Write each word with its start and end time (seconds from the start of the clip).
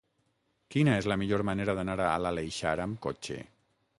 Quina 0.75 0.95
és 1.01 1.07
la 1.11 1.17
millor 1.23 1.43
manera 1.51 1.77
d'anar 1.79 1.99
a 2.05 2.17
l'Aleixar 2.23 2.75
amb 2.87 3.01
cotxe? 3.07 3.41